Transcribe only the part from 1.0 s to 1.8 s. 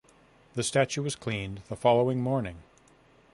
was cleaned the